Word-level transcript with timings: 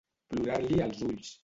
Plorar-li 0.31 0.81
els 0.87 1.05
ulls. 1.11 1.33